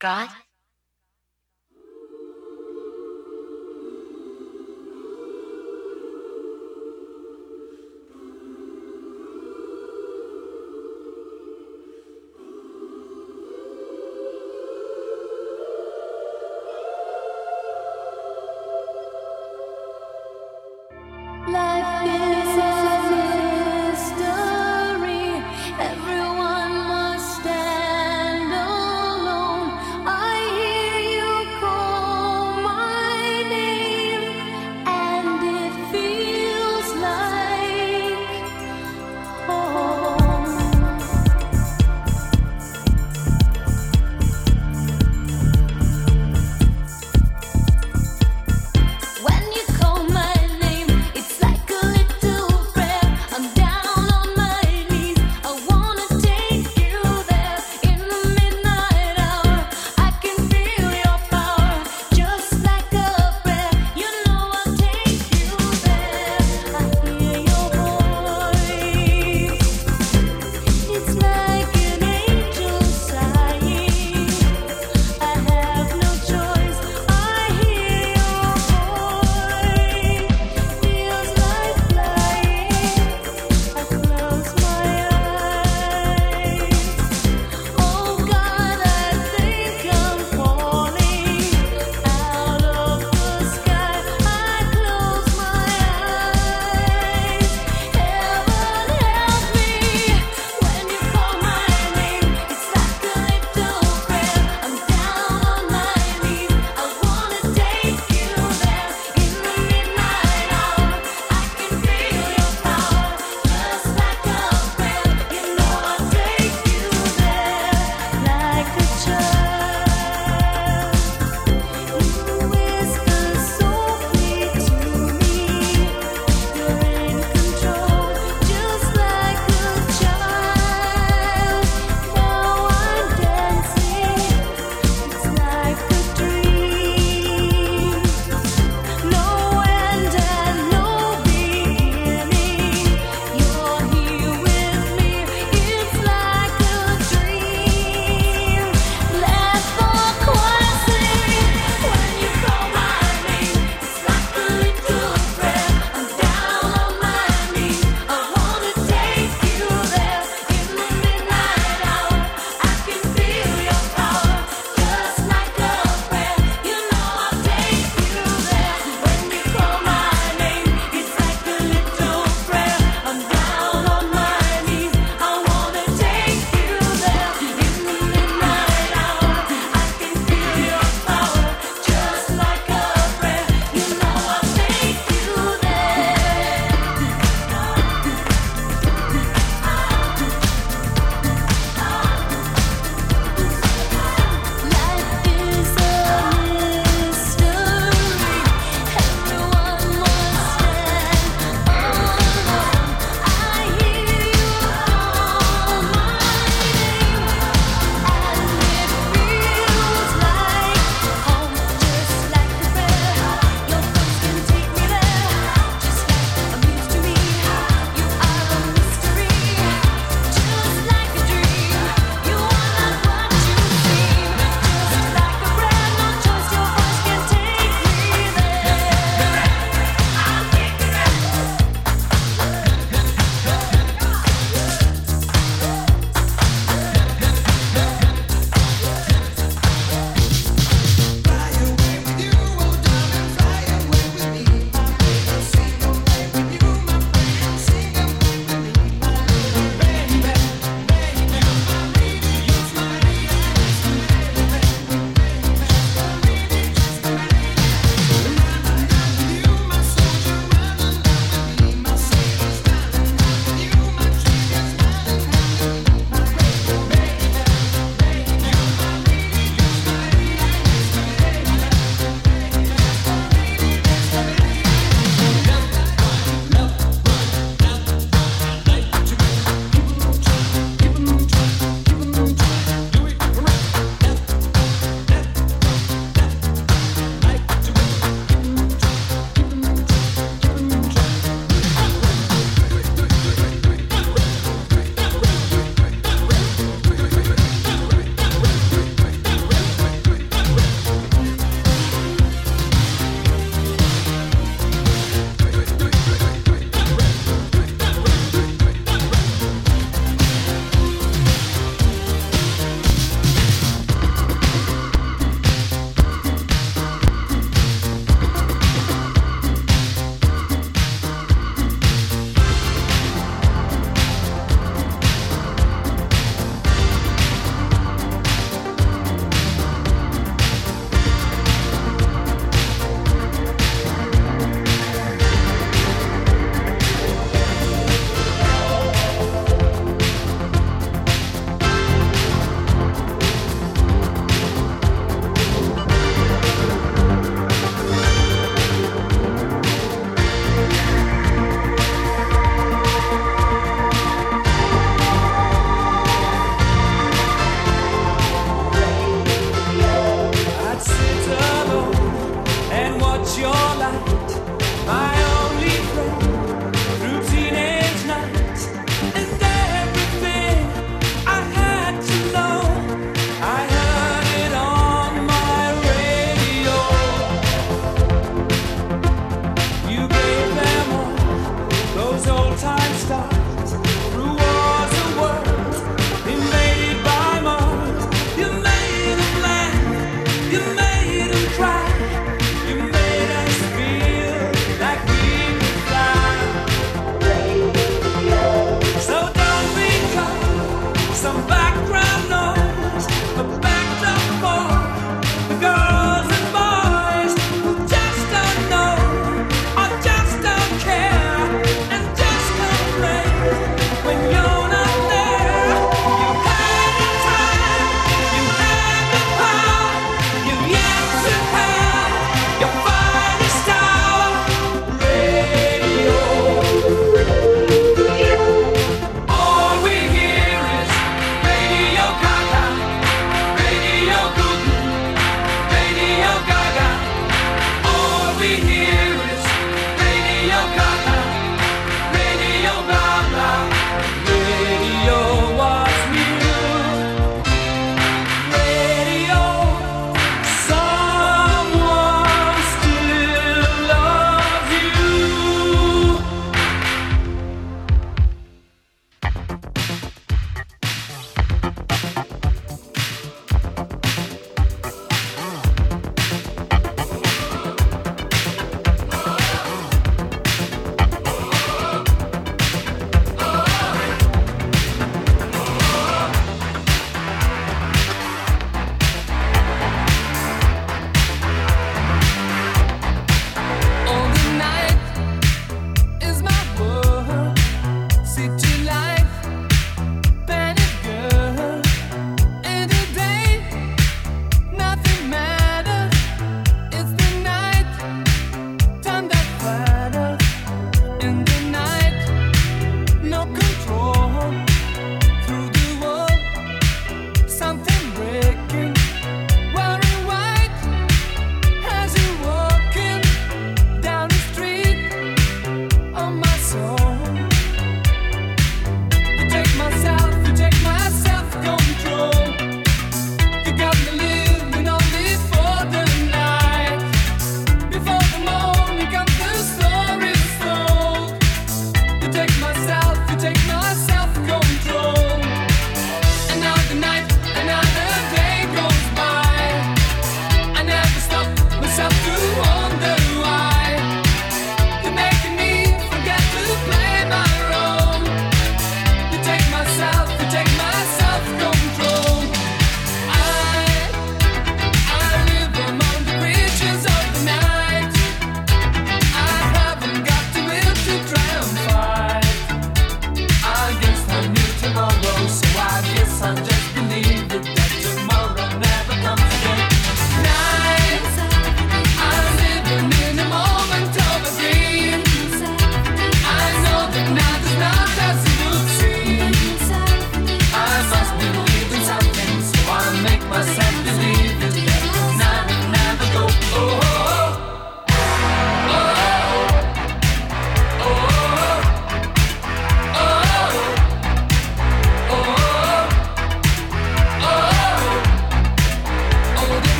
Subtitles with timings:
[0.00, 0.30] God?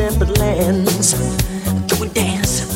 [0.00, 1.12] desert lands.
[1.86, 2.69] Do a dance.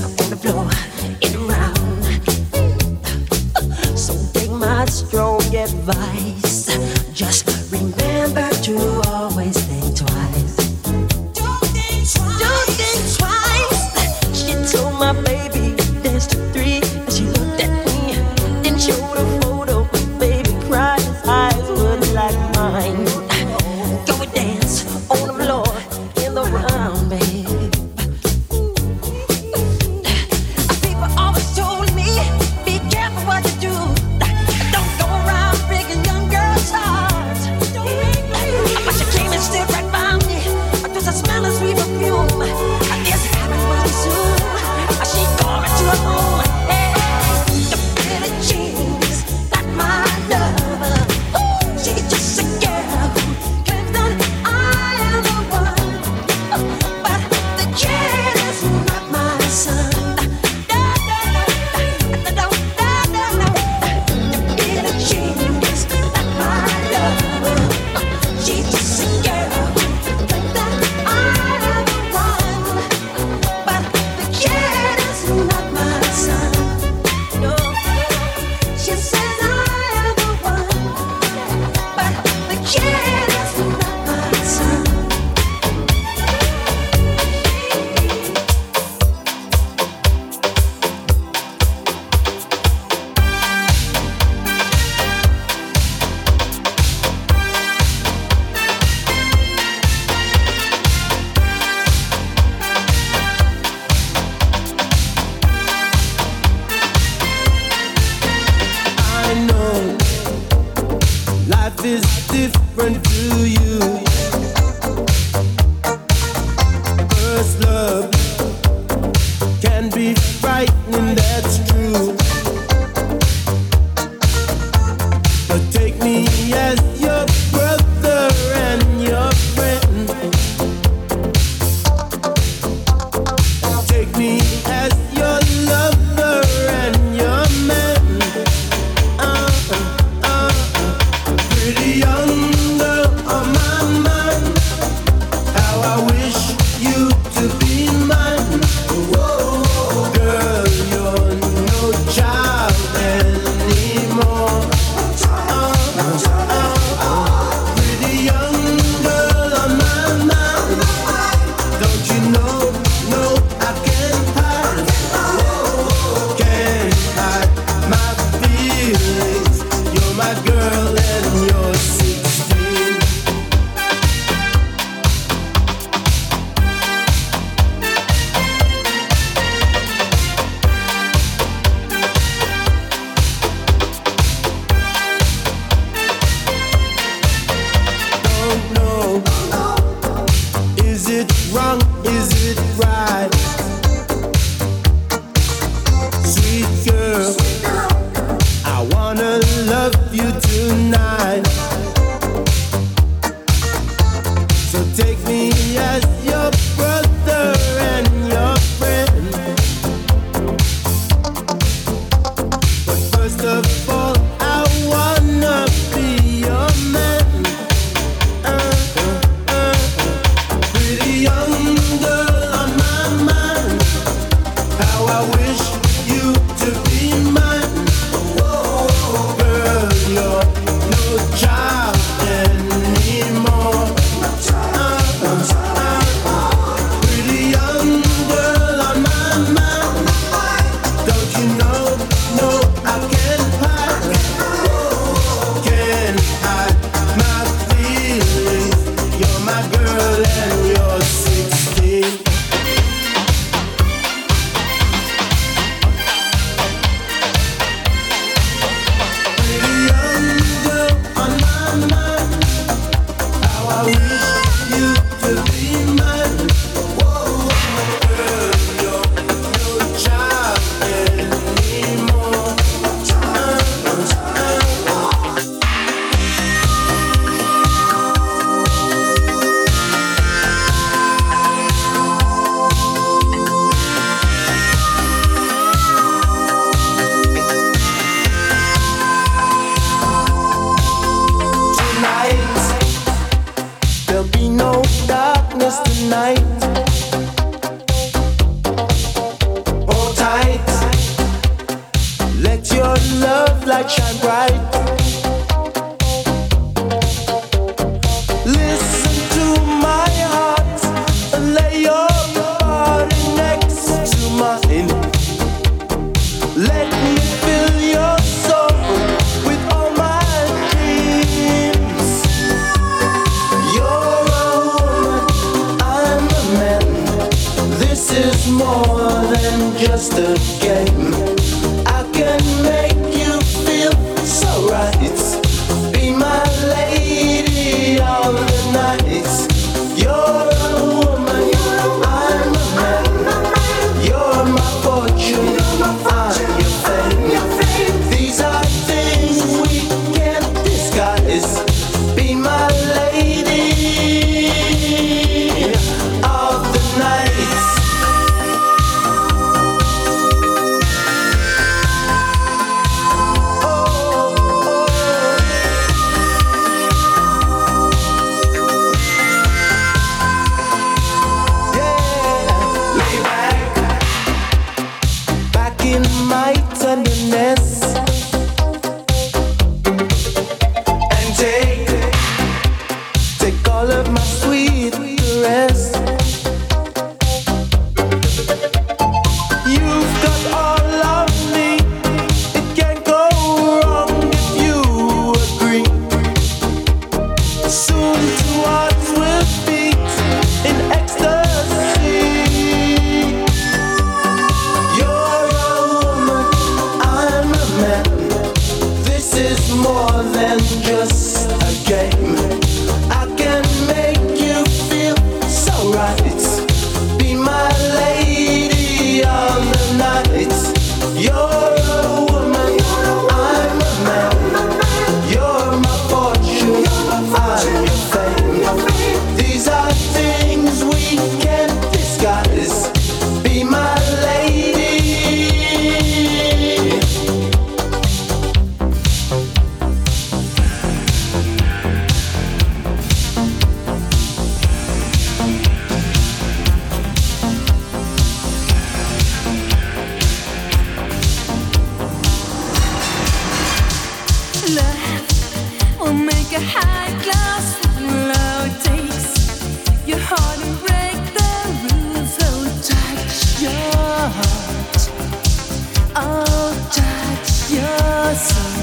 [468.34, 468.73] Only